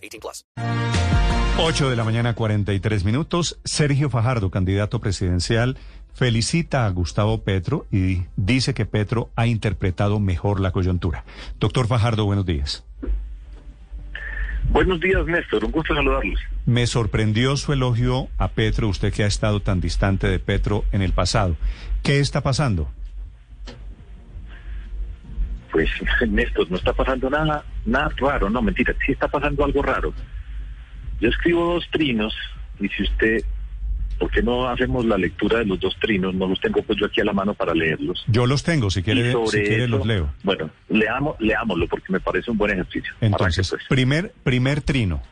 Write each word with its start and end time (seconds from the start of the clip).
18 0.00 0.20
plus. 0.20 0.44
8 1.58 1.90
de 1.90 1.96
la 1.96 2.04
mañana, 2.04 2.34
43 2.34 3.04
minutos. 3.04 3.60
Sergio 3.64 4.08
Fajardo, 4.08 4.50
candidato 4.50 4.98
presidencial, 4.98 5.76
felicita 6.14 6.86
a 6.86 6.90
Gustavo 6.90 7.42
Petro 7.42 7.86
y 7.92 8.22
dice 8.36 8.72
que 8.72 8.86
Petro 8.86 9.30
ha 9.36 9.46
interpretado 9.46 10.20
mejor 10.20 10.60
la 10.60 10.72
coyuntura. 10.72 11.24
Doctor 11.58 11.86
Fajardo, 11.86 12.24
buenos 12.24 12.46
días. 12.46 12.84
Buenos 14.70 15.00
días, 15.00 15.26
Néstor. 15.26 15.64
Un 15.64 15.72
gusto 15.72 15.94
saludarlos. 15.94 16.40
Me 16.64 16.86
sorprendió 16.86 17.56
su 17.56 17.72
elogio 17.72 18.28
a 18.38 18.48
Petro, 18.48 18.88
usted 18.88 19.12
que 19.12 19.24
ha 19.24 19.26
estado 19.26 19.60
tan 19.60 19.80
distante 19.80 20.28
de 20.28 20.38
Petro 20.38 20.84
en 20.92 21.02
el 21.02 21.12
pasado. 21.12 21.56
¿Qué 22.02 22.20
está 22.20 22.42
pasando? 22.42 22.88
Pues, 25.72 25.88
Néstor, 26.28 26.70
no 26.70 26.76
está 26.76 26.92
pasando 26.92 27.30
nada, 27.30 27.64
nada 27.84 28.10
raro, 28.18 28.50
no, 28.50 28.62
mentira, 28.62 28.94
sí 29.04 29.12
está 29.12 29.28
pasando 29.28 29.64
algo 29.64 29.82
raro. 29.82 30.12
Yo 31.20 31.28
escribo 31.28 31.74
dos 31.74 31.86
trinos 31.90 32.34
y 32.80 32.88
si 32.88 33.02
usted, 33.02 33.44
¿por 34.18 34.30
qué 34.30 34.42
no 34.42 34.68
hacemos 34.68 35.04
la 35.04 35.18
lectura 35.18 35.58
de 35.58 35.66
los 35.66 35.78
dos 35.78 35.94
trinos? 36.00 36.34
No 36.34 36.46
los 36.46 36.60
tengo 36.60 36.82
pues 36.82 36.98
yo 36.98 37.06
aquí 37.06 37.20
a 37.20 37.24
la 37.24 37.32
mano 37.32 37.54
para 37.54 37.74
leerlos. 37.74 38.24
Yo 38.26 38.46
los 38.46 38.62
tengo, 38.62 38.90
si 38.90 39.02
quiere, 39.02 39.32
sobre 39.32 39.50
si 39.50 39.68
quiere 39.68 39.84
eso, 39.84 39.98
los 39.98 40.06
leo. 40.06 40.32
Bueno, 40.42 40.70
leamos, 40.88 41.36
leámoslo 41.38 41.86
porque 41.88 42.12
me 42.12 42.20
parece 42.20 42.50
un 42.50 42.56
buen 42.56 42.72
ejercicio. 42.72 43.12
Entonces, 43.20 43.70
Arranque, 43.70 43.86
pues. 43.86 43.88
primer, 43.88 44.32
primer 44.42 44.80
trino. 44.80 45.22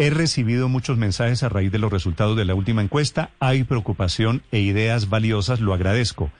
He 0.00 0.08
recibido 0.08 0.70
muchos 0.70 0.96
mensajes 0.96 1.42
a 1.42 1.50
raíz 1.50 1.70
de 1.70 1.78
los 1.78 1.92
resultados 1.92 2.34
de 2.34 2.46
la 2.46 2.54
última 2.54 2.80
encuesta. 2.80 3.30
Hay 3.38 3.64
preocupación 3.64 4.42
e 4.50 4.58
ideas 4.58 5.10
valiosas, 5.10 5.60
lo 5.60 5.74
agradezco. 5.74 6.32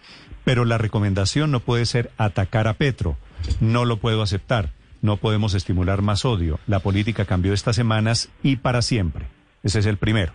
Pero 0.45 0.65
la 0.65 0.79
recomendación 0.79 1.51
no 1.51 1.61
puede 1.61 1.85
ser 1.85 2.11
atacar 2.17 2.69
a 2.69 2.75
Petro. 2.75 3.19
No 3.61 3.85
lo 3.85 3.99
puedo 3.99 4.23
aceptar. 4.23 4.73
No 5.03 5.17
podemos 5.17 5.55
estimular 5.55 6.03
más 6.03 6.25
odio. 6.25 6.61
La 6.67 6.81
política 6.81 7.25
cambió 7.25 7.53
estas 7.53 7.77
semanas 7.77 8.29
y 8.43 8.57
para 8.57 8.83
siempre. 8.83 9.27
Ese 9.63 9.79
es 9.79 9.87
el 9.87 9.97
primero. 9.97 10.33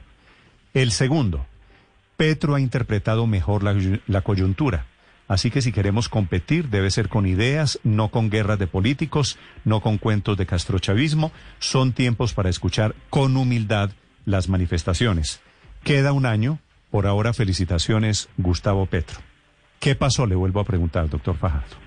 El 0.73 0.91
segundo, 0.91 1.45
Petro 2.17 2.55
ha 2.55 2.59
interpretado 2.59 3.27
mejor 3.27 3.63
la, 3.63 4.21
coyuntura. 4.21 4.85
Así 5.27 5.49
que 5.49 5.61
si 5.61 5.71
queremos 5.71 6.09
competir 6.09 6.69
debe 6.69 6.91
ser 6.91 7.09
con 7.09 7.25
ideas, 7.25 7.79
no 7.83 8.09
con 8.09 8.29
guerras 8.29 8.59
de 8.59 8.67
políticos, 8.67 9.37
no 9.63 9.81
con 9.81 9.97
cuentos 9.97 10.37
de 10.37 10.45
castrochavismo. 10.45 11.31
Son 11.59 11.93
tiempos 11.93 12.33
para 12.33 12.49
escuchar 12.49 12.95
con 13.09 13.37
humildad 13.37 13.91
las 14.25 14.49
manifestaciones. 14.49 15.41
Queda 15.83 16.13
un 16.13 16.25
año. 16.25 16.59
Por 16.91 17.07
ahora, 17.07 17.33
felicitaciones, 17.33 18.29
Gustavo 18.37 18.85
Petro. 18.85 19.19
¿Qué 19.79 19.95
pasó? 19.95 20.25
Le 20.25 20.35
vuelvo 20.35 20.59
a 20.59 20.63
preguntar, 20.63 21.09
doctor 21.09 21.35
Fajardo. 21.35 21.84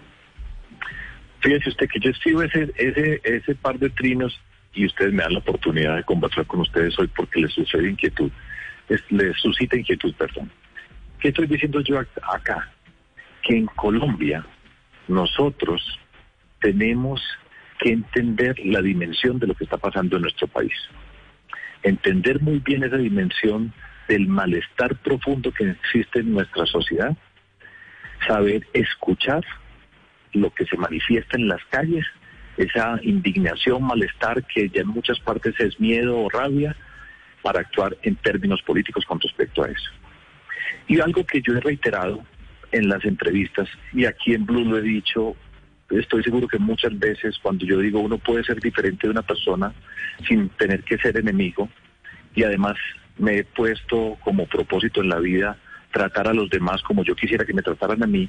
Fíjese 1.40 1.68
usted 1.70 1.88
que 1.88 2.00
yo 2.00 2.10
escribo 2.10 2.42
ese, 2.42 2.72
ese, 2.76 3.20
ese 3.24 3.54
par 3.54 3.78
de 3.78 3.90
trinos 3.90 4.38
y 4.74 4.86
ustedes 4.86 5.12
me 5.12 5.22
dan 5.22 5.32
la 5.34 5.38
oportunidad 5.38 5.96
de 5.96 6.02
conversar 6.04 6.46
con 6.46 6.60
ustedes 6.60 6.98
hoy 6.98 7.08
porque 7.08 7.40
les 7.40 7.52
sucede 7.52 7.88
inquietud, 7.90 8.30
es- 8.88 9.04
les 9.10 9.36
suscita 9.40 9.76
inquietud, 9.76 10.14
perdón. 10.14 10.50
¿Qué 11.20 11.28
estoy 11.28 11.46
diciendo 11.46 11.80
yo 11.80 11.96
ac- 12.00 12.08
acá? 12.34 12.70
Que 13.42 13.56
en 13.56 13.66
Colombia 13.66 14.44
nosotros 15.08 15.98
tenemos 16.60 17.20
que 17.78 17.92
entender 17.92 18.56
la 18.64 18.82
dimensión 18.82 19.38
de 19.38 19.46
lo 19.46 19.54
que 19.54 19.64
está 19.64 19.76
pasando 19.78 20.16
en 20.16 20.22
nuestro 20.22 20.48
país. 20.48 20.72
Entender 21.84 22.40
muy 22.40 22.58
bien 22.58 22.82
esa 22.82 22.96
dimensión 22.96 23.72
del 24.08 24.26
malestar 24.26 24.96
profundo 24.96 25.52
que 25.52 25.70
existe 25.70 26.20
en 26.20 26.32
nuestra 26.32 26.66
sociedad, 26.66 27.16
saber 28.26 28.66
escuchar 28.72 29.44
lo 30.32 30.50
que 30.50 30.66
se 30.66 30.76
manifiesta 30.76 31.36
en 31.36 31.48
las 31.48 31.64
calles, 31.70 32.04
esa 32.56 32.98
indignación, 33.02 33.84
malestar 33.84 34.44
que 34.44 34.68
ya 34.68 34.82
en 34.82 34.88
muchas 34.88 35.18
partes 35.20 35.54
es 35.60 35.78
miedo 35.80 36.18
o 36.18 36.28
rabia, 36.28 36.76
para 37.42 37.60
actuar 37.60 37.96
en 38.02 38.16
términos 38.16 38.60
políticos 38.62 39.04
con 39.06 39.20
respecto 39.20 39.62
a 39.62 39.68
eso. 39.68 39.90
Y 40.88 41.00
algo 41.00 41.24
que 41.24 41.40
yo 41.40 41.54
he 41.54 41.60
reiterado 41.60 42.24
en 42.72 42.88
las 42.88 43.04
entrevistas, 43.04 43.68
y 43.92 44.04
aquí 44.04 44.34
en 44.34 44.44
Blue 44.44 44.64
lo 44.64 44.78
he 44.78 44.82
dicho, 44.82 45.36
estoy 45.90 46.22
seguro 46.22 46.48
que 46.48 46.58
muchas 46.58 46.98
veces 46.98 47.38
cuando 47.42 47.64
yo 47.64 47.78
digo 47.78 48.00
uno 48.00 48.18
puede 48.18 48.44
ser 48.44 48.60
diferente 48.60 49.06
de 49.06 49.12
una 49.12 49.22
persona 49.22 49.72
sin 50.26 50.48
tener 50.50 50.82
que 50.82 50.98
ser 50.98 51.16
enemigo, 51.16 51.68
y 52.34 52.42
además 52.42 52.76
me 53.16 53.38
he 53.38 53.44
puesto 53.44 54.18
como 54.22 54.46
propósito 54.46 55.00
en 55.00 55.08
la 55.08 55.18
vida 55.18 55.56
tratar 55.92 56.28
a 56.28 56.34
los 56.34 56.50
demás 56.50 56.82
como 56.82 57.02
yo 57.04 57.14
quisiera 57.14 57.44
que 57.44 57.54
me 57.54 57.62
trataran 57.62 58.02
a 58.02 58.06
mí, 58.06 58.28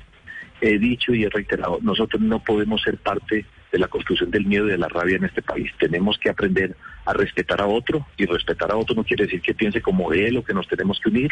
he 0.61 0.79
dicho 0.79 1.13
y 1.13 1.23
he 1.23 1.29
reiterado, 1.29 1.79
nosotros 1.81 2.21
no 2.21 2.43
podemos 2.43 2.81
ser 2.81 2.97
parte 2.97 3.45
de 3.71 3.79
la 3.79 3.87
construcción 3.87 4.31
del 4.31 4.45
miedo 4.45 4.67
y 4.67 4.71
de 4.71 4.77
la 4.77 4.87
rabia 4.87 5.17
en 5.17 5.25
este 5.25 5.41
país. 5.41 5.71
Tenemos 5.79 6.17
que 6.17 6.29
aprender 6.29 6.75
a 7.05 7.13
respetar 7.13 7.61
a 7.61 7.67
otro 7.67 8.05
y 8.17 8.25
respetar 8.25 8.71
a 8.71 8.75
otro 8.75 8.95
no 8.95 9.03
quiere 9.03 9.25
decir 9.25 9.41
que 9.41 9.53
piense 9.53 9.81
como 9.81 10.11
él 10.13 10.37
o 10.37 10.43
que 10.43 10.53
nos 10.53 10.67
tenemos 10.67 10.99
que 10.99 11.09
unir, 11.09 11.31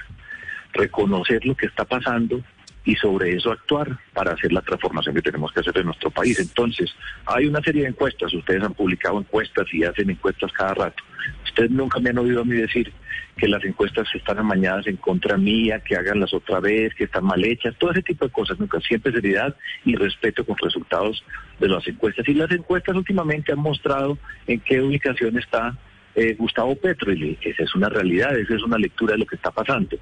reconocer 0.73 1.45
lo 1.45 1.55
que 1.55 1.65
está 1.65 1.85
pasando 1.85 2.41
y 2.87 2.95
sobre 2.95 3.35
eso 3.35 3.51
actuar 3.51 3.99
para 4.13 4.31
hacer 4.31 4.53
la 4.53 4.61
transformación 4.61 5.13
que 5.13 5.21
tenemos 5.21 5.51
que 5.51 5.59
hacer 5.59 5.77
en 5.77 5.87
nuestro 5.87 6.09
país. 6.09 6.39
Entonces, 6.39 6.89
hay 7.25 7.45
una 7.45 7.61
serie 7.61 7.81
de 7.81 7.89
encuestas, 7.89 8.33
ustedes 8.33 8.63
han 8.63 8.73
publicado 8.73 9.19
encuestas 9.19 9.67
y 9.73 9.83
hacen 9.83 10.09
encuestas 10.09 10.53
cada 10.53 10.73
rato. 10.73 11.03
Ustedes 11.43 11.69
nunca 11.69 11.99
me 11.99 12.11
han 12.11 12.17
oído 12.17 12.41
a 12.41 12.45
mí 12.45 12.55
decir 12.55 12.93
que 13.35 13.49
las 13.49 13.61
encuestas 13.65 14.07
están 14.15 14.39
amañadas 14.39 14.87
en 14.87 14.95
contra 14.95 15.35
mía, 15.35 15.81
que 15.81 15.97
haganlas 15.97 16.33
otra 16.33 16.61
vez, 16.61 16.95
que 16.95 17.03
están 17.03 17.25
mal 17.25 17.43
hechas, 17.43 17.75
todo 17.77 17.91
ese 17.91 18.03
tipo 18.03 18.23
de 18.23 18.31
cosas. 18.31 18.57
Nunca, 18.57 18.79
siempre 18.79 19.11
seriedad 19.11 19.53
y 19.83 19.95
respeto 19.95 20.45
con 20.45 20.55
resultados 20.57 21.21
de 21.59 21.67
las 21.67 21.85
encuestas. 21.89 22.25
Y 22.29 22.35
las 22.35 22.49
encuestas 22.51 22.95
últimamente 22.95 23.51
han 23.51 23.59
mostrado 23.59 24.17
en 24.47 24.61
qué 24.61 24.79
ubicación 24.79 25.37
está 25.37 25.77
eh, 26.15 26.35
Gustavo 26.35 26.73
Petro. 26.77 27.11
Y 27.11 27.37
esa 27.41 27.63
es 27.63 27.75
una 27.75 27.89
realidad, 27.89 28.39
esa 28.39 28.55
es 28.55 28.63
una 28.63 28.77
lectura 28.77 29.11
de 29.15 29.19
lo 29.19 29.25
que 29.25 29.35
está 29.35 29.51
pasando. 29.51 29.97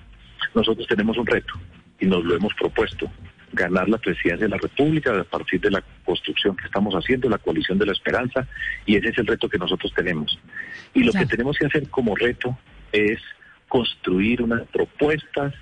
Nosotros 0.54 0.88
tenemos 0.88 1.18
un 1.18 1.26
reto 1.26 1.56
y 2.00 2.06
nos 2.06 2.24
lo 2.24 2.36
hemos 2.36 2.54
propuesto 2.54 3.12
ganar 3.54 3.88
la 3.88 3.98
presidencia 3.98 4.46
de 4.46 4.50
la 4.50 4.58
República 4.58 5.18
a 5.18 5.24
partir 5.24 5.62
de 5.62 5.72
la 5.72 5.82
construcción 6.04 6.58
que 6.58 6.66
estamos 6.66 6.94
haciendo, 6.94 7.30
la 7.30 7.38
coalición 7.38 7.78
de 7.78 7.86
la 7.86 7.94
esperanza, 7.94 8.48
y 8.86 8.98
ese 8.98 9.10
es 9.10 9.18
el 9.18 9.28
reto 9.28 9.48
que 9.48 9.58
nosotros 9.58 9.94
tenemos. 9.96 10.38
Y 10.94 11.04
lo 11.04 11.14
Ya. 11.14 11.20
que 11.22 11.26
tenemos 11.28 11.58
que 11.58 11.68
hacer 11.68 11.88
como 11.90 12.16
reto 12.16 12.58
es 12.92 13.20
construir 13.70 14.42
unas 14.42 14.64
propuestas, 14.68 15.54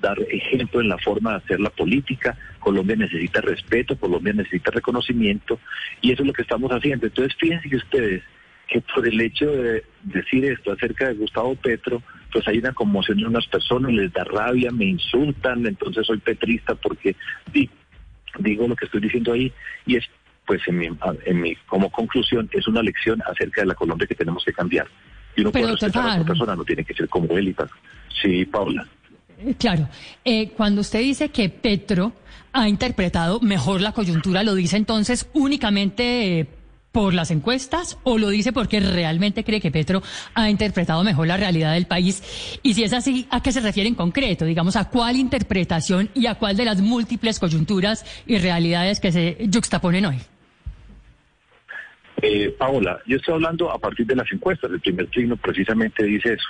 dar 0.00 0.18
ejemplo 0.30 0.80
en 0.80 0.88
la 0.88 0.98
forma 0.98 1.30
de 1.32 1.36
hacer 1.36 1.60
la 1.60 1.70
política. 1.70 2.36
Colombia 2.58 2.96
necesita 2.96 3.40
respeto, 3.40 3.96
Colombia 3.96 4.32
necesita 4.32 4.72
reconocimiento, 4.72 5.60
y 6.00 6.10
eso 6.10 6.22
es 6.22 6.26
lo 6.26 6.32
que 6.32 6.42
estamos 6.42 6.72
haciendo. 6.72 7.06
Entonces, 7.06 7.36
fíjense 7.38 7.68
que 7.68 7.76
ustedes 7.76 8.22
que 8.66 8.82
por 8.82 9.06
el 9.08 9.18
hecho 9.20 9.46
de 9.46 9.82
decir 10.02 10.44
esto 10.44 10.72
acerca 10.72 11.08
de 11.08 11.14
Gustavo 11.14 11.54
Petro, 11.56 12.02
pues 12.32 12.46
hay 12.48 12.58
una 12.58 12.72
conmoción 12.72 13.18
en 13.18 13.26
unas 13.26 13.46
personas, 13.46 13.92
les 13.92 14.12
da 14.12 14.24
rabia, 14.24 14.70
me 14.70 14.84
insultan, 14.86 15.66
entonces 15.66 16.06
soy 16.06 16.18
petrista 16.18 16.74
porque 16.74 17.16
di- 17.52 17.70
digo 18.38 18.68
lo 18.68 18.76
que 18.76 18.84
estoy 18.84 19.00
diciendo 19.00 19.32
ahí 19.32 19.52
y 19.86 19.96
es 19.96 20.04
pues 20.46 20.60
en 20.66 20.78
mi, 20.78 20.88
en 21.26 21.40
mi 21.40 21.54
como 21.66 21.90
conclusión 21.90 22.48
es 22.52 22.66
una 22.66 22.82
lección 22.82 23.20
acerca 23.30 23.60
de 23.62 23.66
la 23.66 23.74
Colombia 23.74 24.06
que 24.06 24.14
tenemos 24.14 24.42
que 24.44 24.52
cambiar. 24.52 24.86
Y 25.36 25.42
uno 25.42 25.52
Pero, 25.52 25.66
puede 25.66 25.72
respetar 25.76 26.08
a 26.08 26.12
otra 26.14 26.24
persona, 26.24 26.56
no 26.56 26.64
tiene 26.64 26.84
que 26.84 26.94
ser 26.94 27.08
como 27.08 27.36
él 27.36 27.48
y 27.48 27.52
tal. 27.54 27.68
Sí, 28.22 28.44
Paula. 28.46 28.86
Eh, 29.38 29.54
Claro, 29.58 29.88
Eh, 30.24 30.48
cuando 30.56 30.80
usted 30.80 31.00
dice 31.00 31.28
que 31.28 31.48
Petro 31.50 32.12
ha 32.52 32.66
interpretado 32.68 33.40
mejor 33.40 33.80
la 33.82 33.92
coyuntura, 33.92 34.42
¿lo 34.42 34.54
dice 34.54 34.76
entonces 34.78 35.28
únicamente 35.34 36.46
por 36.92 37.14
las 37.14 37.30
encuestas 37.30 37.98
o 38.02 38.18
lo 38.18 38.28
dice 38.28 38.52
porque 38.52 38.80
realmente 38.80 39.44
cree 39.44 39.60
que 39.60 39.70
Petro 39.70 40.02
ha 40.34 40.50
interpretado 40.50 41.04
mejor 41.04 41.26
la 41.26 41.36
realidad 41.36 41.74
del 41.74 41.86
país? 41.86 42.60
Y 42.62 42.74
si 42.74 42.84
es 42.84 42.92
así, 42.92 43.26
¿a 43.30 43.42
qué 43.42 43.52
se 43.52 43.60
refiere 43.60 43.88
en 43.88 43.94
concreto? 43.94 44.44
Digamos, 44.44 44.76
¿a 44.76 44.88
cuál 44.88 45.16
interpretación 45.16 46.10
y 46.14 46.26
a 46.26 46.34
cuál 46.34 46.56
de 46.56 46.64
las 46.64 46.80
múltiples 46.80 47.38
coyunturas 47.38 48.04
y 48.26 48.38
realidades 48.38 49.00
que 49.00 49.12
se 49.12 49.36
juxtaponen 49.52 50.06
hoy? 50.06 50.16
Eh, 52.20 52.54
Paola, 52.58 52.98
yo 53.06 53.16
estoy 53.16 53.34
hablando 53.34 53.70
a 53.70 53.78
partir 53.78 54.06
de 54.06 54.16
las 54.16 54.30
encuestas. 54.32 54.70
El 54.70 54.80
primer 54.80 55.06
trino 55.08 55.36
precisamente 55.36 56.04
dice 56.04 56.32
eso. 56.32 56.48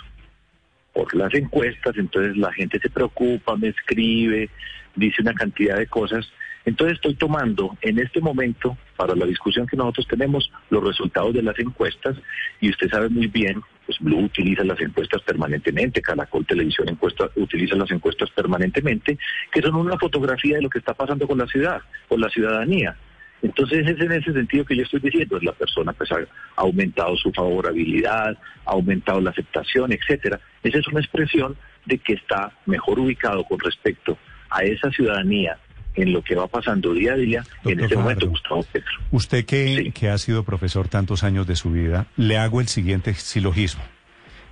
Por 0.95 1.15
las 1.15 1.33
encuestas, 1.35 1.97
entonces 1.97 2.37
la 2.37 2.53
gente 2.53 2.79
se 2.81 2.89
preocupa, 2.89 3.55
me 3.57 3.69
escribe, 3.69 4.49
dice 4.97 5.21
una 5.21 5.35
cantidad 5.35 5.77
de 5.77 5.87
cosas 5.87 6.27
Entonces 6.65 6.97
estoy 6.97 7.15
tomando 7.15 7.77
en 7.81 7.99
este 7.99 8.21
momento, 8.21 8.77
para 8.97 9.15
la 9.15 9.27
discusión 9.27 9.67
que 9.67 9.77
nosotros 9.77 10.07
tenemos, 10.07 10.51
los 10.71 10.85
resultados 10.85 11.33
de 11.33 11.43
las 11.43 11.59
encuestas, 11.59 12.17
y 12.61 12.71
usted 12.71 12.91
sabe 12.91 13.09
muy 13.09 13.27
bien, 13.27 13.61
pues 13.87 13.99
Blue 14.01 14.25
utiliza 14.25 14.65
las 14.65 14.81
encuestas 14.81 15.23
permanentemente, 15.23 16.03
Caracol 16.03 16.45
Televisión 16.45 16.89
encuesta, 16.89 17.31
utiliza 17.37 17.75
las 17.77 17.91
encuestas 17.91 18.31
permanentemente, 18.31 19.19
que 19.51 19.63
son 19.63 19.77
una 19.77 19.97
fotografía 19.99 20.57
de 20.57 20.63
lo 20.63 20.69
que 20.69 20.81
está 20.81 20.95
pasando 20.95 21.27
con 21.27 21.39
la 21.39 21.47
ciudad, 21.47 21.81
con 22.07 22.21
la 22.21 22.29
ciudadanía. 22.29 22.97
Entonces 23.41 23.87
es 23.87 24.01
en 24.01 24.13
ese 24.13 24.33
sentido 24.33 24.65
que 24.65 24.77
yo 24.77 24.83
estoy 24.83 25.01
diciendo, 25.01 25.39
la 25.41 25.53
persona 25.53 25.93
pues 25.93 26.11
ha 26.11 26.19
aumentado 26.57 27.17
su 27.17 27.31
favorabilidad, 27.33 28.37
ha 28.67 28.71
aumentado 28.71 29.21
la 29.21 29.31
aceptación, 29.31 29.93
etcétera. 29.93 30.41
Esa 30.63 30.79
es 30.79 30.89
una 30.89 31.01
expresión 31.01 31.57
de 31.87 31.99
que 31.99 32.15
está 32.15 32.53
mejor 32.67 32.99
ubicado 32.99 33.45
con 33.45 33.61
respecto 33.61 34.19
a 34.51 34.65
esa 34.65 34.91
ciudadanía 34.91 35.57
en 36.03 36.13
lo 36.13 36.23
que 36.23 36.35
va 36.35 36.47
pasando 36.47 36.93
día 36.95 37.13
a 37.15 37.17
día 37.17 37.45
en 37.65 37.81
este 37.81 37.97
momento 37.97 38.29
Gustavo 38.29 38.63
Petro. 38.63 38.91
Usted 39.11 39.45
que, 39.45 39.83
Sí. 39.85 39.93
que 39.93 40.09
ha 40.11 40.19
sido 40.19 40.45
profesor 40.45 40.89
tantos 40.89 41.25
años 41.25 41.47
de 41.47 41.57
su 41.57 41.71
vida, 41.71 42.07
le 42.17 42.39
hago 42.39 42.61
el 42.61 42.69
siguiente 42.69 43.15
silogismo, 43.15 43.83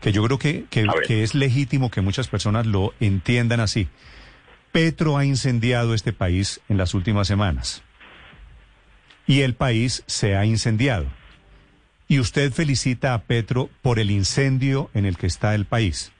que 0.00 0.12
yo 0.12 0.24
creo 0.24 0.38
que, 0.38 0.64
que, 0.70 1.22
es 1.22 1.34
legítimo 1.34 1.90
que 1.90 2.00
muchas 2.00 2.28
personas 2.28 2.66
lo 2.66 2.94
entiendan 3.00 3.60
así. 3.60 3.88
Petro 4.72 5.16
ha 5.16 5.24
incendiado 5.24 5.94
este 5.94 6.12
país 6.12 6.60
en 6.68 6.76
las 6.78 6.94
últimas 6.94 7.28
semanas 7.28 7.82
y 9.26 9.40
el 9.42 9.54
país 9.54 10.02
se 10.06 10.36
ha 10.36 10.44
incendiado. 10.44 11.06
Y 12.08 12.20
usted 12.20 12.52
felicita 12.52 13.14
a 13.14 13.22
Petro 13.22 13.68
por 13.82 13.98
el 13.98 14.10
incendio 14.10 14.90
en 14.94 15.06
el 15.06 15.16
que 15.16 15.26
está 15.26 15.54
el 15.54 15.64
país. 15.64 16.12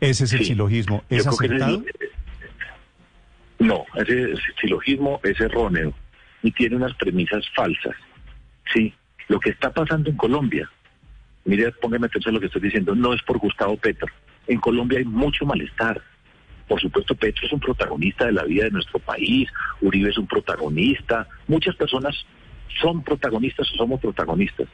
Ese 0.00 0.24
es 0.24 0.32
el 0.32 0.40
Sí. 0.40 0.46
silogismo. 0.46 1.04
¿Es 1.08 1.26
acertado? 1.26 1.82
No, 3.62 3.84
ese 3.94 4.34
silogismo 4.60 5.20
es 5.22 5.40
erróneo 5.40 5.94
y 6.42 6.50
tiene 6.50 6.74
unas 6.74 6.94
premisas 6.94 7.48
falsas. 7.54 7.94
Sí, 8.74 8.92
lo 9.28 9.38
que 9.38 9.50
está 9.50 9.72
pasando 9.72 10.10
en 10.10 10.16
Colombia, 10.16 10.68
mire, 11.44 11.70
póngame 11.70 12.06
atención 12.06 12.32
a 12.32 12.34
lo 12.34 12.40
que 12.40 12.46
estoy 12.46 12.62
diciendo, 12.62 12.96
no 12.96 13.14
es 13.14 13.22
por 13.22 13.38
Gustavo 13.38 13.76
Petro. 13.76 14.08
En 14.48 14.58
Colombia 14.58 14.98
hay 14.98 15.04
mucho 15.04 15.46
malestar. 15.46 16.02
Por 16.66 16.80
supuesto, 16.80 17.14
Petro 17.14 17.46
es 17.46 17.52
un 17.52 17.60
protagonista 17.60 18.26
de 18.26 18.32
la 18.32 18.42
vida 18.42 18.64
de 18.64 18.72
nuestro 18.72 18.98
país, 18.98 19.48
Uribe 19.80 20.10
es 20.10 20.18
un 20.18 20.26
protagonista, 20.26 21.28
muchas 21.46 21.76
personas 21.76 22.16
son 22.80 23.04
protagonistas 23.04 23.70
o 23.74 23.76
somos 23.76 24.00
protagonistas, 24.00 24.66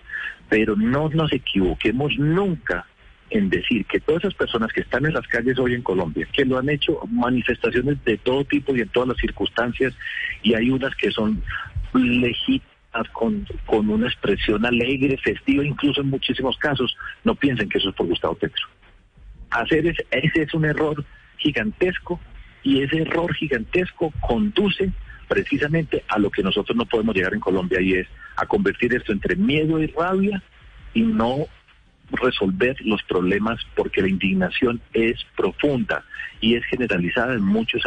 pero 0.49 0.77
no 0.77 1.11
nos 1.11 1.31
equivoquemos 1.31 2.17
nunca 2.17 2.87
en 3.31 3.51
decir 3.51 3.85
que 3.87 4.01
todas 4.01 4.25
esas 4.25 4.35
personas 4.35 4.73
que 4.73 4.81
están 4.81 5.05
en 5.07 5.15
las 5.15 5.27
calles 5.27 5.59
hoy 5.59 5.75
en 5.75 5.83
Colombia, 5.83 6.27
que 6.33 6.45
lo 6.45 6.59
han 6.59 6.69
hecho 6.69 7.01
manifestaciones 7.11 8.03
de 8.05 8.17
todo 8.19 8.45
tipo 8.45 8.75
y 8.75 8.81
en 8.81 8.89
todas 8.89 9.11
las 9.11 9.19
circunstancias, 9.19 9.95
y 10.43 10.55
hay 10.55 10.71
unas 10.71 10.95
que 10.95 11.11
son 11.11 11.43
legítimas 11.95 13.09
con, 13.13 13.47
con 13.67 13.89
una 13.91 14.07
expresión 14.07 14.65
alegre, 14.65 15.19
festiva, 15.19 15.65
incluso 15.65 16.01
en 16.01 16.09
muchísimos 16.09 16.57
casos, 16.59 16.97
no 17.25 17.35
piensen 17.35 17.69
que 17.69 17.79
eso 17.79 17.91
es 17.91 17.95
por 17.95 18.07
Gustavo 18.07 18.35
Petro. 18.35 18.67
Hacer 19.51 19.87
ese, 19.87 20.07
ese 20.11 20.43
es 20.43 20.55
un 20.55 20.65
error 20.65 21.05
gigantesco 21.39 22.21
y 22.63 22.83
ese 22.83 23.03
error 23.03 23.35
gigantesco 23.35 24.13
conduce 24.21 24.93
precisamente 25.29 26.05
a 26.09 26.19
lo 26.19 26.31
que 26.31 26.43
nosotros 26.43 26.77
no 26.77 26.87
podemos 26.87 27.15
llegar 27.15 27.35
en 27.35 27.41
Colombia 27.41 27.81
y 27.81 27.95
es 27.95 28.09
a 28.37 28.47
convertir 28.47 28.95
esto 28.95 29.13
entre 29.13 29.37
miedo 29.37 29.81
y 29.81 29.87
rabia 29.89 30.43
y 30.95 31.03
no 31.03 31.47
resolver 32.13 32.77
los 32.85 33.03
problemas 33.03 33.61
porque 33.75 34.03
la 34.03 34.09
indignación 34.09 34.81
es 34.93 35.25
profunda 35.37 36.05
y 36.41 36.55
es 36.55 36.65
generalizada 36.67 37.35
en 37.35 37.43
muchos 37.43 37.83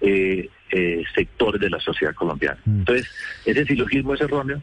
eh, 0.00 0.48
eh, 0.70 1.04
sectores 1.14 1.60
de 1.60 1.70
la 1.70 1.80
sociedad 1.80 2.14
colombiana. 2.14 2.58
Entonces, 2.66 3.08
ese 3.44 3.64
silogismo 3.64 4.14
es 4.14 4.20
erróneo. 4.20 4.62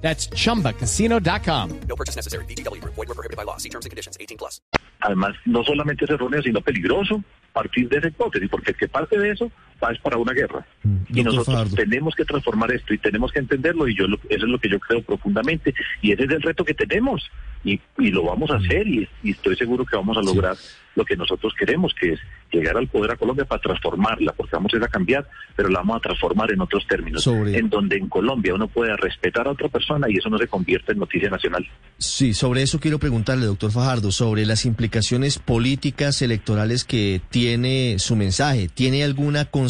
That's 0.00 0.28
chumbacasino.com. 0.28 1.80
No 1.88 1.96
purchase 1.96 2.16
necessary. 2.16 2.44
Group. 2.80 2.94
Void 2.94 3.08
were 3.08 3.14
prohibited 3.14 3.36
by 3.36 3.44
law. 3.44 3.58
See 3.58 3.68
terms 3.68 3.86
and 3.86 3.90
conditions. 3.90 4.16
18 4.18 4.38
plus. 4.38 4.60
además 5.00 5.34
no 5.46 5.64
solamente 5.64 6.04
es 6.04 6.10
erróneo, 6.10 6.42
sino 6.42 6.60
peligroso 6.60 7.22
partir 7.52 7.88
de 7.88 7.98
esa 7.98 8.08
hipótesis, 8.08 8.48
porque 8.48 8.70
el 8.70 8.76
que 8.76 8.88
parte 8.88 9.18
de 9.18 9.30
eso 9.30 9.50
es 9.90 9.98
para 10.00 10.16
una 10.18 10.32
guerra. 10.32 10.66
y 10.84 10.88
Mm, 10.88 10.96
doctor 11.08 11.24
nosotros 11.24 11.46
Fajardo. 11.46 11.76
tenemos 11.76 12.14
que 12.14 12.24
transformar 12.24 12.72
esto 12.72 12.94
y 12.94 12.98
tenemos 12.98 13.32
que 13.32 13.38
entenderlo 13.38 13.86
y 13.88 13.96
yo 13.96 14.06
lo- 14.06 14.16
eso 14.28 14.44
es 14.46 14.50
lo 14.50 14.58
que 14.58 14.68
yo 14.68 14.78
creo 14.80 15.02
profundamente 15.02 15.74
y 16.02 16.12
ese 16.12 16.24
es 16.24 16.30
el 16.30 16.42
reto 16.42 16.64
que 16.64 16.74
tenemos 16.74 17.22
y, 17.64 17.78
y 17.98 18.10
lo 18.10 18.24
vamos 18.24 18.50
a 18.50 18.58
Mm. 18.58 18.64
hacer 18.64 18.86
y, 18.86 19.08
y 19.22 19.30
estoy 19.32 19.56
seguro 19.56 19.84
que 19.84 19.96
vamos 19.96 20.16
a 20.16 20.22
lograr 20.22 20.56
lo 20.96 21.04
que 21.04 21.16
nosotros 21.16 21.52
queremos, 21.58 21.94
que 21.94 22.14
es 22.14 22.20
llegar 22.52 22.76
al 22.76 22.88
poder 22.88 23.12
a 23.12 23.16
Colombia 23.16 23.44
para 23.44 23.60
transformarla, 23.62 24.32
porque 24.32 24.56
vamos 24.56 24.72
a 24.74 24.76
ir 24.76 24.82
a 24.82 24.88
cambiar, 24.88 25.24
pero 25.54 25.68
la 25.68 25.78
vamos 25.80 25.98
a 25.98 26.00
transformar 26.00 26.50
en 26.50 26.60
otros 26.60 26.84
términos, 26.88 27.22
Sobre- 27.22 27.56
en 27.58 27.68
donde 27.70 27.96
en 27.96 28.08
Colombia 28.08 28.54
uno 28.54 28.66
pueda 28.66 28.96
respetar 28.96 29.46
a 29.46 29.52
otra 29.52 29.68
persona 29.68 30.08
y 30.10 30.16
eso 30.16 30.28
no 30.28 30.36
se 30.38 30.48
convierte 30.48 30.92
en 30.92 30.98
noticia 30.98 31.30
nacional. 31.30 31.64
Sí, 31.98 32.34
sobre 32.34 32.62
eso 32.62 32.80
quiero 32.80 32.98
preguntarle, 32.98 33.46
doctor 33.46 33.70
Fajardo, 33.70 34.10
sobre 34.10 34.44
las 34.46 34.64
implicaciones 34.66 35.38
políticas 35.38 36.22
electorales 36.22 36.84
que 36.84 37.20
tiene 37.30 37.96
su 37.98 38.16
mensaje. 38.16 38.68
¿Tiene 38.68 39.04
alguna 39.04 39.44
consecuencia 39.44 39.69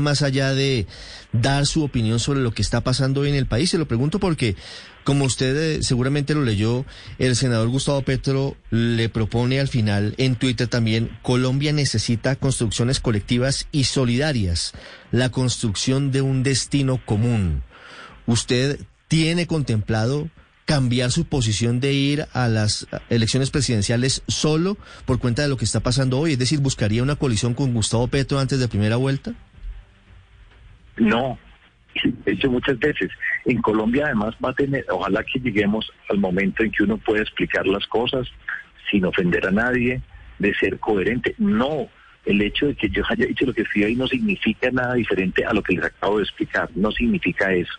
más 0.00 0.22
allá 0.22 0.54
de 0.54 0.86
dar 1.32 1.66
su 1.66 1.82
opinión 1.84 2.18
sobre 2.18 2.40
lo 2.40 2.52
que 2.52 2.62
está 2.62 2.82
pasando 2.82 3.20
hoy 3.20 3.30
en 3.30 3.34
el 3.34 3.46
país? 3.46 3.70
Se 3.70 3.78
lo 3.78 3.88
pregunto 3.88 4.18
porque, 4.20 4.56
como 5.04 5.24
usted 5.24 5.56
eh, 5.56 5.82
seguramente 5.82 6.34
lo 6.34 6.42
leyó, 6.42 6.84
el 7.18 7.36
senador 7.36 7.68
Gustavo 7.68 8.02
Petro 8.02 8.56
le 8.70 9.08
propone 9.08 9.60
al 9.60 9.68
final 9.68 10.14
en 10.18 10.36
Twitter 10.36 10.68
también, 10.68 11.16
Colombia 11.22 11.72
necesita 11.72 12.36
construcciones 12.36 13.00
colectivas 13.00 13.66
y 13.72 13.84
solidarias, 13.84 14.72
la 15.10 15.30
construcción 15.30 16.10
de 16.10 16.22
un 16.22 16.42
destino 16.42 17.00
común. 17.04 17.62
¿Usted 18.26 18.80
tiene 19.08 19.46
contemplado 19.46 20.28
cambiar 20.70 21.10
su 21.10 21.24
posición 21.24 21.80
de 21.80 21.92
ir 21.92 22.26
a 22.32 22.46
las 22.46 22.86
elecciones 23.08 23.50
presidenciales 23.50 24.22
solo 24.28 24.76
por 25.04 25.18
cuenta 25.18 25.42
de 25.42 25.48
lo 25.48 25.56
que 25.56 25.64
está 25.64 25.80
pasando 25.80 26.20
hoy? 26.20 26.34
Es 26.34 26.38
decir, 26.38 26.60
¿buscaría 26.60 27.02
una 27.02 27.16
coalición 27.16 27.54
con 27.54 27.74
Gustavo 27.74 28.06
Petro 28.06 28.38
antes 28.38 28.60
de 28.60 28.68
primera 28.68 28.94
vuelta? 28.94 29.34
No, 30.96 31.36
he 32.24 32.30
hecho 32.30 32.48
muchas 32.48 32.78
veces. 32.78 33.10
En 33.46 33.60
Colombia 33.60 34.04
además 34.06 34.36
va 34.44 34.50
a 34.50 34.54
tener, 34.54 34.86
ojalá 34.90 35.24
que 35.24 35.40
lleguemos 35.40 35.90
al 36.08 36.18
momento 36.18 36.62
en 36.62 36.70
que 36.70 36.84
uno 36.84 36.98
pueda 36.98 37.22
explicar 37.22 37.66
las 37.66 37.84
cosas 37.88 38.28
sin 38.92 39.04
ofender 39.04 39.44
a 39.48 39.50
nadie, 39.50 40.00
de 40.38 40.54
ser 40.54 40.78
coherente. 40.78 41.34
No, 41.38 41.88
el 42.26 42.40
hecho 42.42 42.66
de 42.66 42.76
que 42.76 42.88
yo 42.90 43.02
haya 43.08 43.26
dicho 43.26 43.44
lo 43.44 43.54
que 43.54 43.62
estoy 43.62 43.82
ahí 43.82 43.96
no 43.96 44.06
significa 44.06 44.70
nada 44.70 44.94
diferente 44.94 45.44
a 45.44 45.52
lo 45.52 45.64
que 45.64 45.74
les 45.74 45.84
acabo 45.84 46.18
de 46.18 46.22
explicar, 46.22 46.70
no 46.76 46.92
significa 46.92 47.52
eso. 47.52 47.72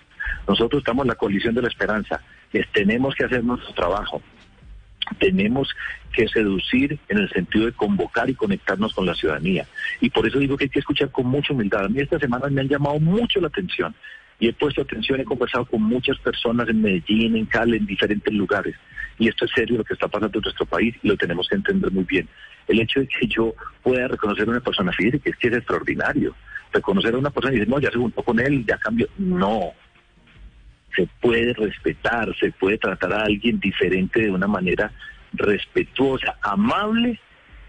Nosotros 0.46 0.82
estamos 0.82 1.06
en 1.06 1.10
la 1.10 1.16
coalición 1.16 1.56
de 1.56 1.62
la 1.62 1.70
esperanza, 1.70 2.22
tenemos 2.74 3.16
que 3.16 3.26
hacer 3.26 3.44
nuestro 3.44 3.74
trabajo, 3.74 4.22
tenemos 5.20 5.70
que 6.14 6.28
seducir 6.28 7.00
en 7.10 7.18
el 7.18 7.30
sentido 7.30 7.66
de 7.66 7.72
convocar 7.74 8.30
y 8.30 8.36
conectarnos 8.36 8.94
con 8.94 9.06
la 9.06 9.16
ciudadanía. 9.16 9.66
Y 10.00 10.10
por 10.10 10.28
eso 10.28 10.40
digo 10.40 10.58
que 10.58 10.66
hay 10.66 10.70
que 10.70 10.80
escuchar 10.80 11.10
con 11.12 11.28
mucha 11.28 11.54
humildad. 11.54 11.86
A 11.86 11.90
mí 11.90 12.00
esta 12.00 12.20
semana 12.20 12.48
me 12.48 12.62
han 12.62 12.68
llamado 12.68 13.00
mucho 13.00 13.40
la 13.40 13.48
atención 13.48 13.96
y 14.40 14.48
he 14.48 14.54
puesto 14.54 14.82
atención, 14.82 15.20
he 15.20 15.24
conversado 15.24 15.66
con 15.66 15.84
muchas 15.84 16.18
personas 16.18 16.68
en 16.68 16.82
Medellín, 16.82 17.36
en 17.36 17.46
Cali, 17.46 17.78
en 17.78 17.86
diferentes 17.86 18.34
lugares. 18.34 18.76
Y 19.20 19.28
esto 19.28 19.46
es 19.46 19.52
serio 19.52 19.78
lo 19.78 19.84
que 19.84 19.94
está 19.94 20.08
pasando 20.08 20.40
en 20.40 20.42
nuestro 20.42 20.66
país 20.66 20.96
y 21.04 21.08
lo 21.08 21.16
tenemos 21.16 21.48
que 21.48 21.56
entender 21.56 21.92
muy 21.92 22.06
bien. 22.06 22.28
El 22.68 22.80
hecho 22.80 23.02
de 23.02 23.08
que 23.08 23.28
yo 23.28 23.54
pueda 23.84 24.08
reconocer 24.08 24.48
a 24.48 24.52
una 24.52 24.60
persona, 24.60 24.92
que 24.98 25.22
es 25.24 25.36
que 25.36 25.48
es 25.48 25.54
extraordinario. 25.54 26.36
Reconocer 26.74 27.14
a 27.14 27.18
una 27.20 27.30
persona 27.30 27.54
y 27.54 27.60
decir, 27.60 27.72
no, 27.72 27.80
ya 27.80 27.92
se 27.92 27.98
juntó 27.98 28.24
con 28.24 28.40
él, 28.40 28.66
ya 28.66 28.78
cambió. 28.80 29.08
No, 29.20 29.74
se 30.96 31.08
puede 31.20 31.54
respetar, 31.54 32.36
se 32.40 32.52
puede 32.52 32.78
tratar 32.78 33.14
a 33.14 33.24
alguien 33.24 33.60
diferente 33.60 34.22
de 34.22 34.32
una 34.32 34.48
manera 34.48 34.92
respetuosa, 35.34 36.38
amable 36.42 37.20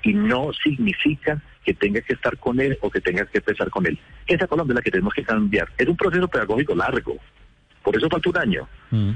y 0.02 0.12
no 0.12 0.52
significa 0.52 1.41
que 1.64 1.75
tenga 1.75 2.00
que 2.00 2.14
estar 2.14 2.37
con 2.38 2.61
él 2.61 2.76
o 2.81 2.91
que 2.91 3.00
tenga 3.00 3.25
que 3.26 3.41
pesar 3.41 3.71
con 3.71 3.87
él. 3.87 3.99
Esa 4.26 4.47
Colombia 4.47 4.73
es 4.73 4.76
la 4.76 4.83
que 4.83 4.91
tenemos 4.91 5.14
que 5.14 5.23
cambiar. 5.23 5.69
Es 5.79 5.87
un 5.87 5.97
proceso 5.97 6.26
pedagógico 6.29 6.75
largo. 6.75 7.17
Por 7.83 7.97
eso 7.97 8.09
falta 8.09 8.31
un 8.31 8.38
año 8.38 8.69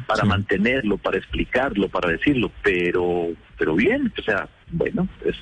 para 0.07 0.23
sí. 0.23 0.29
mantenerlo, 0.29 0.99
para 0.99 1.19
explicarlo, 1.19 1.89
para 1.89 2.11
decirlo, 2.11 2.51
pero 2.63 3.29
pero 3.57 3.75
bien, 3.75 4.13
o 4.19 4.23
sea, 4.23 4.49
bueno, 4.71 5.09
es 5.25 5.37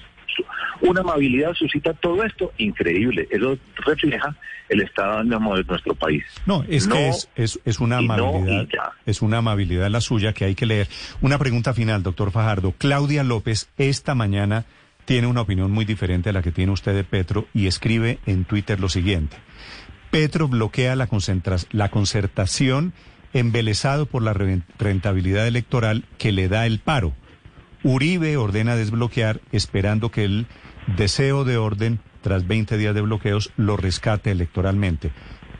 Una 0.81 1.00
amabilidad 1.00 1.54
suscita 1.54 1.93
todo 1.95 2.25
esto 2.25 2.52
increíble. 2.59 3.26
Eso 3.31 3.57
refleja 3.76 4.35
el 4.69 4.81
estado 4.81 5.14
de 5.14 5.21
ánimo 5.21 5.57
de 5.57 5.64
nuestro 5.64 5.95
país. 5.95 6.25
No, 6.47 6.64
es 6.69 6.87
que 6.88 7.09
es, 7.09 7.28
es, 7.37 7.61
es 7.64 7.81
una 7.81 8.00
no, 8.00 8.14
amabilidad, 8.14 8.69
es 9.07 9.23
una 9.23 9.38
amabilidad 9.38 9.88
la 9.90 10.00
suya 10.00 10.33
que 10.33 10.45
hay 10.47 10.54
que 10.54 10.66
leer. 10.66 10.88
Una 11.21 11.38
pregunta 11.38 11.75
final, 11.75 12.02
doctor 12.02 12.31
Fajardo. 12.31 12.73
Claudia 12.76 13.23
López 13.25 13.69
esta 13.78 14.14
mañana 14.14 14.64
tiene 15.04 15.26
una 15.26 15.43
opinión 15.43 15.71
muy 15.71 15.85
diferente 15.85 16.31
a 16.31 16.33
la 16.33 16.43
que 16.43 16.50
tiene 16.52 16.73
usted 16.73 16.95
de 16.95 17.04
Petro 17.04 17.47
y 17.52 17.66
escribe 17.66 18.19
en 18.26 18.45
Twitter 18.47 18.81
lo 18.81 18.88
siguiente. 18.88 19.37
Petro 20.11 20.49
bloquea 20.49 20.97
la, 20.97 21.09
la 21.73 21.88
concertación 21.90 22.93
embelesado 23.33 24.07
por 24.07 24.23
la 24.23 24.33
re- 24.33 24.62
rentabilidad 24.78 25.47
electoral 25.47 26.04
que 26.19 26.33
le 26.33 26.49
da 26.49 26.66
el 26.66 26.78
paro. 26.78 27.12
Uribe 27.84 28.38
ordena 28.38 28.76
desbloquear 28.76 29.40
esperando 29.52 30.10
que 30.10 30.24
el 30.24 30.46
deseo 30.96 31.44
de 31.44 31.58
orden, 31.58 32.00
tras 32.22 32.46
20 32.48 32.78
días 32.78 32.94
de 32.94 33.02
bloqueos, 33.02 33.52
lo 33.58 33.76
rescate 33.76 34.30
electoralmente. 34.30 35.12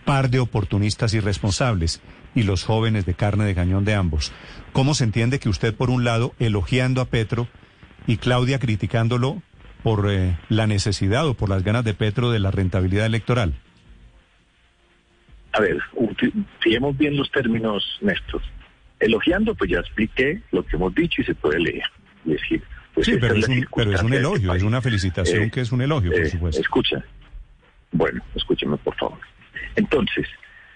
Par 0.07 0.31
de 0.31 0.41
oportunistas 0.41 1.13
irresponsables 1.13 2.01
y 2.35 2.45
los 2.45 2.65
jóvenes 2.65 3.05
de 3.05 3.13
carne 3.13 3.45
de 3.45 3.55
cañón 3.55 3.85
de 3.85 3.95
ambos. 3.95 4.33
¿Cómo 4.73 4.95
se 4.95 5.05
entiende 5.05 5.39
que 5.39 5.51
usted, 5.51 5.75
por 5.75 5.91
un 5.91 6.03
lado, 6.03 6.35
elogiando 6.39 7.03
a 7.03 7.05
Petro 7.05 7.47
y 8.07 8.17
Claudia 8.17 8.59
criticándolo 8.59 9.43
por 9.83 10.11
eh, 10.11 10.39
la 10.49 10.67
necesidad 10.67 11.29
o 11.29 11.35
por 11.35 11.51
las 11.51 11.63
ganas 11.63 11.85
de 11.85 11.93
Petro 11.93 12.31
de 12.31 12.39
la 12.39 12.51
rentabilidad 12.51 13.05
electoral? 13.05 13.55
A 15.53 15.61
ver, 15.61 15.79
utilicemos 15.93 16.97
bien 16.97 17.19
los 17.19 17.31
términos, 17.31 17.99
Néstor. 18.01 18.41
Elogiando, 18.99 19.55
pues 19.55 19.71
ya 19.71 19.81
expliqué 19.81 20.41
lo 20.53 20.65
que 20.65 20.77
hemos 20.77 20.95
dicho 20.95 21.21
y 21.21 21.25
se 21.27 21.35
puede 21.35 21.61
leer. 21.61 21.85
Decir, 22.25 22.63
pues 22.95 23.07
sí, 23.07 23.17
pero 23.21 23.35
es 23.35 23.49
un, 23.49 23.67
pero 23.75 23.93
es 23.93 24.03
un 24.03 24.09
circunstancia 24.09 24.09
de 24.11 24.17
este 24.17 24.19
elogio, 24.19 24.55
es 24.55 24.63
una 24.63 24.81
felicitación 24.81 25.43
Eh, 25.45 25.51
que 25.51 25.61
es 25.61 25.73
un 25.73 25.83
elogio, 25.83 26.11
por 26.11 26.21
Eh, 26.21 26.31
supuesto. 26.31 26.61
Escucha. 26.61 27.05
Bueno, 27.93 28.23
escúcheme, 28.35 28.77
por 28.79 28.95
favor. 28.97 29.19
Entonces, 29.77 30.27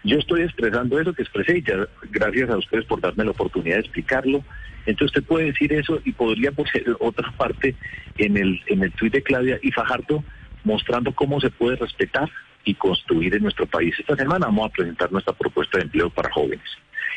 yo 0.05 0.19
estoy 0.19 0.43
expresando 0.43 1.01
eso 1.01 1.13
que 1.13 1.23
expresé 1.23 1.59
y 1.59 1.63
ya, 1.63 1.87
gracias 2.11 2.51
a 2.51 2.57
ustedes 2.59 2.85
por 2.85 3.01
darme 3.01 3.25
la 3.25 3.31
oportunidad 3.33 3.77
de 3.77 3.81
explicarlo. 3.81 4.45
Entonces 4.87 5.17
usted 5.17 5.29
puede 5.29 5.47
decir 5.47 5.73
eso 5.73 6.01
y 6.05 6.13
podría 6.13 6.51
poner 6.53 6.97
otra 7.01 7.31
parte 7.33 7.75
en 8.17 8.37
el, 8.37 8.61
en 8.67 8.83
el 8.85 8.93
tuit 8.93 9.13
de 9.13 9.23
Claudia 9.23 9.59
y 9.63 9.71
Fajardo 9.73 10.25
mostrando 10.65 11.13
cómo 11.13 11.41
se 11.41 11.51
puede 11.51 11.77
respetar 11.77 12.31
y 12.65 12.75
construir 12.75 13.35
en 13.35 13.43
nuestro 13.43 13.67
país. 13.67 13.95
Esta 13.99 14.17
semana 14.17 14.47
vamos 14.47 14.67
a 14.67 14.73
presentar 14.73 15.11
nuestra 15.13 15.35
propuesta 15.35 15.79
de 15.79 15.85
empleo 15.85 16.11
para 16.11 16.31
jóvenes 16.33 16.69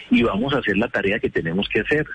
y 0.09 0.23
vamos 0.23 0.53
a 0.53 0.57
hacer 0.59 0.77
la 0.77 0.87
tarea 0.89 1.19
que 1.19 1.29
tenemos 1.29 1.67
que 1.69 1.81
hacer. 1.81 2.05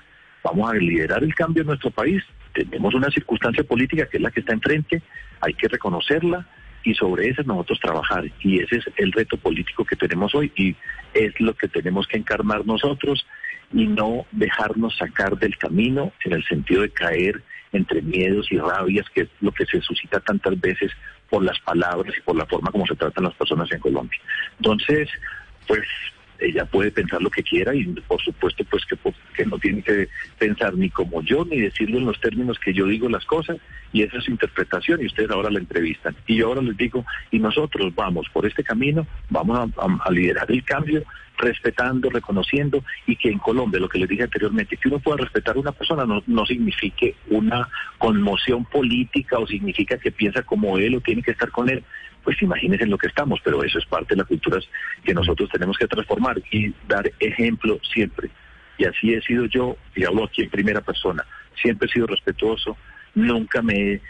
Vamos 0.46 0.70
a 0.70 0.74
liderar 0.74 1.24
el 1.24 1.34
cambio 1.34 1.62
en 1.62 1.66
nuestro 1.66 1.90
país. 1.90 2.22
Tenemos 2.54 2.94
una 2.94 3.10
circunstancia 3.10 3.64
política 3.64 4.06
que 4.06 4.18
es 4.18 4.22
la 4.22 4.30
que 4.30 4.40
está 4.40 4.52
enfrente, 4.52 5.02
hay 5.40 5.54
que 5.54 5.66
reconocerla 5.66 6.46
y 6.84 6.94
sobre 6.94 7.30
eso 7.30 7.42
nosotros 7.42 7.80
trabajar. 7.80 8.24
Y 8.38 8.60
ese 8.60 8.76
es 8.76 8.84
el 8.96 9.10
reto 9.10 9.36
político 9.38 9.84
que 9.84 9.96
tenemos 9.96 10.36
hoy 10.36 10.52
y 10.54 10.76
es 11.14 11.38
lo 11.40 11.52
que 11.54 11.66
tenemos 11.66 12.06
que 12.06 12.18
encarnar 12.18 12.64
nosotros 12.64 13.26
y 13.72 13.88
no 13.88 14.24
dejarnos 14.30 14.96
sacar 14.96 15.36
del 15.36 15.58
camino 15.58 16.12
en 16.24 16.34
el 16.34 16.44
sentido 16.44 16.82
de 16.82 16.90
caer 16.90 17.42
entre 17.72 18.00
miedos 18.00 18.46
y 18.52 18.58
rabias, 18.58 19.10
que 19.10 19.22
es 19.22 19.28
lo 19.40 19.50
que 19.50 19.66
se 19.66 19.80
suscita 19.80 20.20
tantas 20.20 20.60
veces 20.60 20.92
por 21.28 21.42
las 21.42 21.58
palabras 21.58 22.14
y 22.16 22.20
por 22.20 22.36
la 22.36 22.46
forma 22.46 22.70
como 22.70 22.86
se 22.86 22.94
tratan 22.94 23.24
las 23.24 23.34
personas 23.34 23.70
en 23.72 23.80
Colombia. 23.80 24.20
Entonces, 24.60 25.08
pues 25.66 25.82
ella 26.38 26.64
puede 26.64 26.90
pensar 26.90 27.22
lo 27.22 27.30
que 27.30 27.42
quiera 27.42 27.74
y 27.74 27.84
por 27.84 28.20
supuesto 28.20 28.64
pues 28.70 28.84
que, 29.34 29.46
no 29.46 29.58
tiene 29.58 29.82
que 29.82 30.08
pensar 30.38 30.74
ni 30.74 30.90
como 30.90 31.22
yo 31.22 31.44
ni 31.44 31.60
decirlo 31.60 31.98
en 31.98 32.06
los 32.06 32.20
términos 32.20 32.58
que 32.58 32.72
yo 32.72 32.86
digo 32.86 33.08
las 33.08 33.24
cosas 33.24 33.58
y 33.92 34.02
esa 34.02 34.18
es 34.18 34.24
su 34.24 34.30
interpretación 34.30 35.02
y 35.02 35.06
ustedes 35.06 35.30
ahora 35.30 35.50
la 35.50 35.58
entrevistan 35.58 36.16
y 36.26 36.36
yo 36.36 36.48
ahora 36.48 36.62
les 36.62 36.76
digo 36.76 37.04
y 37.30 37.38
nosotros 37.38 37.94
vamos 37.94 38.26
por 38.32 38.46
este 38.46 38.64
camino 38.64 39.06
vamos 39.30 39.70
a 39.76 40.10
liderar 40.10 40.50
el 40.50 40.64
cambio 40.64 41.04
respetando, 41.38 42.10
reconociendo 42.10 42.84
y 43.06 43.16
que 43.16 43.30
en 43.30 43.38
Colombia, 43.38 43.80
lo 43.80 43.88
que 43.88 43.98
les 43.98 44.08
dije 44.08 44.24
anteriormente, 44.24 44.76
que 44.76 44.88
uno 44.88 44.98
pueda 44.98 45.18
respetar 45.18 45.56
a 45.56 45.60
una 45.60 45.72
persona 45.72 46.04
no, 46.04 46.22
no 46.26 46.46
signifique 46.46 47.14
una 47.28 47.68
conmoción 47.98 48.64
política 48.64 49.38
o 49.38 49.46
significa 49.46 49.98
que 49.98 50.12
piensa 50.12 50.42
como 50.42 50.78
él 50.78 50.96
o 50.96 51.00
tiene 51.00 51.22
que 51.22 51.32
estar 51.32 51.50
con 51.50 51.68
él. 51.68 51.84
Pues 52.26 52.42
imagínense 52.42 52.82
en 52.82 52.90
lo 52.90 52.98
que 52.98 53.06
estamos, 53.06 53.38
pero 53.44 53.62
eso 53.62 53.78
es 53.78 53.86
parte 53.86 54.14
de 54.14 54.18
las 54.18 54.26
culturas 54.26 54.68
que 55.04 55.14
nosotros 55.14 55.48
tenemos 55.48 55.78
que 55.78 55.86
transformar 55.86 56.42
y 56.50 56.74
dar 56.88 57.08
ejemplo 57.20 57.78
siempre. 57.94 58.30
Y 58.78 58.84
así 58.84 59.14
he 59.14 59.22
sido 59.22 59.44
yo, 59.46 59.76
y 59.94 60.04
hablo 60.04 60.24
aquí 60.24 60.42
en 60.42 60.50
primera 60.50 60.80
persona, 60.80 61.24
siempre 61.62 61.86
he 61.86 61.92
sido 61.92 62.08
respetuoso, 62.08 62.76
nunca 63.14 63.62
me 63.62 63.74
he 63.92 64.00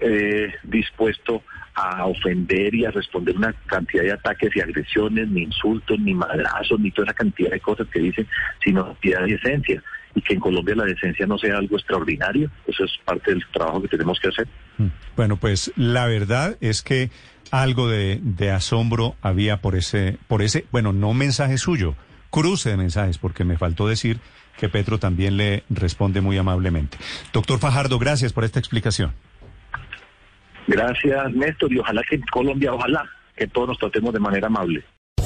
eh, 0.00 0.54
dispuesto 0.64 1.44
a 1.74 2.04
ofender 2.04 2.74
y 2.74 2.84
a 2.84 2.90
responder 2.90 3.38
una 3.38 3.54
cantidad 3.64 4.02
de 4.02 4.12
ataques 4.12 4.54
y 4.54 4.60
agresiones, 4.60 5.28
ni 5.28 5.44
insultos, 5.44 5.98
ni 5.98 6.12
madrazos, 6.12 6.78
ni 6.78 6.90
toda 6.90 7.06
esa 7.06 7.14
cantidad 7.14 7.52
de 7.52 7.60
cosas 7.60 7.88
que 7.88 8.00
dicen, 8.00 8.28
sino 8.62 8.92
piedad 9.00 9.26
y 9.26 9.32
decencia. 9.32 9.82
Y 10.14 10.20
que 10.20 10.34
en 10.34 10.40
Colombia 10.40 10.74
la 10.74 10.84
decencia 10.84 11.26
no 11.26 11.38
sea 11.38 11.56
algo 11.56 11.76
extraordinario, 11.76 12.50
eso 12.66 12.84
es 12.84 12.92
parte 13.04 13.30
del 13.30 13.42
trabajo 13.52 13.80
que 13.82 13.88
tenemos 13.88 14.20
que 14.20 14.28
hacer. 14.28 14.46
Mm. 14.78 14.86
Bueno, 15.16 15.36
pues 15.36 15.72
la 15.76 16.06
verdad 16.06 16.56
es 16.60 16.82
que 16.82 17.10
algo 17.50 17.88
de, 17.88 18.20
de 18.22 18.50
asombro 18.50 19.16
había 19.22 19.58
por 19.58 19.74
ese, 19.74 20.18
por 20.28 20.42
ese, 20.42 20.66
bueno, 20.70 20.92
no 20.92 21.14
mensaje 21.14 21.56
suyo, 21.56 21.96
cruce 22.30 22.70
de 22.70 22.76
mensajes, 22.76 23.18
porque 23.18 23.44
me 23.44 23.56
faltó 23.58 23.88
decir 23.88 24.18
que 24.58 24.68
Petro 24.68 24.98
también 24.98 25.36
le 25.36 25.64
responde 25.70 26.20
muy 26.20 26.36
amablemente. 26.38 26.98
Doctor 27.32 27.58
Fajardo, 27.58 27.98
gracias 27.98 28.32
por 28.32 28.44
esta 28.44 28.58
explicación. 28.58 29.12
Gracias, 30.66 31.32
Néstor, 31.32 31.72
y 31.72 31.78
ojalá 31.78 32.02
que 32.08 32.16
en 32.16 32.22
Colombia, 32.22 32.72
ojalá 32.72 33.04
que 33.36 33.46
todos 33.46 33.68
nos 33.68 33.78
tratemos 33.78 34.12
de 34.12 34.20
manera 34.20 34.46
amable. 34.46 34.84